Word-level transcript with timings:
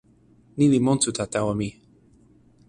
ni 0.57 0.65
li 0.71 0.79
monsuta 0.85 1.23
tawa 1.33 1.53
mi. 1.59 1.69